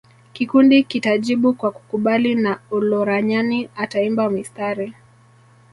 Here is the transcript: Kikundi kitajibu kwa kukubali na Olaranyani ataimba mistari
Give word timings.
Kikundi 0.33 0.83
kitajibu 0.83 1.53
kwa 1.53 1.71
kukubali 1.71 2.35
na 2.35 2.59
Olaranyani 2.71 3.69
ataimba 3.75 4.29
mistari 4.29 4.93